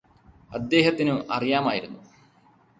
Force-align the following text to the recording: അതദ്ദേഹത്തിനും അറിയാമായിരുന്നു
അതദ്ദേഹത്തിനും 0.51 1.19
അറിയാമായിരുന്നു 1.31 1.99